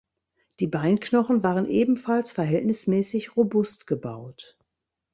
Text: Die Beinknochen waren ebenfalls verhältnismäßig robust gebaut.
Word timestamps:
Die 0.59 0.65
Beinknochen 0.65 1.43
waren 1.43 1.69
ebenfalls 1.69 2.31
verhältnismäßig 2.31 3.35
robust 3.37 3.85
gebaut. 3.85 4.57